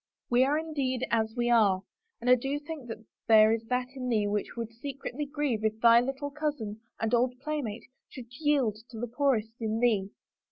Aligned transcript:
We 0.31 0.43
are 0.43 0.57
indeed 0.57 1.05
as 1.11 1.35
we 1.37 1.51
are, 1.51 1.83
and 2.19 2.27
I 2.27 2.33
do 2.33 2.57
think 2.59 2.87
that 2.87 3.05
there 3.27 3.53
is 3.53 3.63
that 3.67 3.85
in 3.95 4.09
thee 4.09 4.25
which 4.25 4.55
would 4.57 4.71
secretly 4.73 5.27
grieve 5.27 5.63
if 5.63 5.79
thy 5.79 6.01
little 6.01 6.31
cousin 6.31 6.81
and 6.99 7.13
old 7.13 7.35
playfellow 7.39 7.81
should 8.09 8.25
yield 8.39 8.79
to 8.89 8.97
the 8.99 9.05
poor 9.05 9.35
est 9.35 9.53
in 9.61 9.79
thee." 9.79 10.09